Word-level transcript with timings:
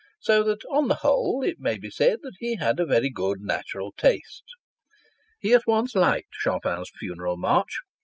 So 0.19 0.41
that 0.45 0.65
on 0.65 0.87
the 0.87 1.01
whole 1.05 1.43
it 1.45 1.59
may 1.59 1.77
be 1.77 1.91
said 1.91 2.21
that 2.23 2.33
he 2.39 2.55
had 2.55 2.79
a 2.79 2.87
very 2.87 3.11
good 3.11 3.37
natural 3.39 3.91
taste. 3.91 4.45
He 5.39 5.53
at 5.53 5.67
once 5.67 5.93
liked 5.93 6.29
Chopin's 6.31 6.89
Funeral 6.99 7.37
March. 7.37 7.81